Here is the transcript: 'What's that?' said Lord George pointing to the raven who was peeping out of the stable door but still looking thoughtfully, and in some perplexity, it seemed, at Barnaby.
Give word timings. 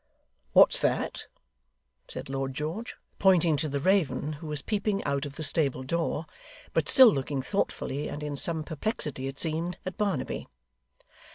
'What's 0.53 0.79
that?' 0.79 1.27
said 2.07 2.27
Lord 2.27 2.55
George 2.55 2.95
pointing 3.19 3.55
to 3.57 3.69
the 3.69 3.79
raven 3.79 4.33
who 4.33 4.47
was 4.47 4.63
peeping 4.63 5.03
out 5.03 5.27
of 5.27 5.35
the 5.35 5.43
stable 5.43 5.83
door 5.83 6.25
but 6.73 6.89
still 6.89 7.11
looking 7.13 7.43
thoughtfully, 7.43 8.07
and 8.07 8.23
in 8.23 8.35
some 8.35 8.63
perplexity, 8.63 9.27
it 9.27 9.37
seemed, 9.37 9.77
at 9.85 9.97
Barnaby. 9.99 10.47